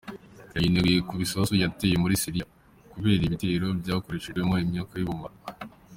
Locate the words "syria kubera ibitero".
2.21-3.67